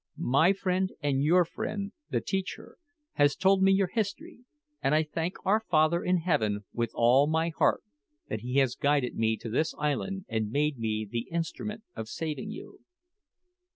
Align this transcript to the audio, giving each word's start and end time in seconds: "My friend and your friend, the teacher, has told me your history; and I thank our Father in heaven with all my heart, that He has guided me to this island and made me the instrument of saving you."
"My 0.17 0.51
friend 0.51 0.91
and 1.03 1.21
your 1.21 1.45
friend, 1.45 1.91
the 2.09 2.21
teacher, 2.21 2.77
has 3.11 3.35
told 3.35 3.61
me 3.61 3.71
your 3.71 3.91
history; 3.93 4.39
and 4.81 4.95
I 4.95 5.03
thank 5.03 5.35
our 5.45 5.59
Father 5.59 6.03
in 6.03 6.21
heaven 6.21 6.61
with 6.73 6.89
all 6.95 7.27
my 7.27 7.49
heart, 7.55 7.83
that 8.27 8.41
He 8.41 8.55
has 8.55 8.73
guided 8.73 9.13
me 9.15 9.37
to 9.37 9.47
this 9.51 9.75
island 9.77 10.25
and 10.27 10.49
made 10.49 10.79
me 10.79 11.07
the 11.07 11.27
instrument 11.29 11.83
of 11.95 12.09
saving 12.09 12.49
you." 12.49 12.79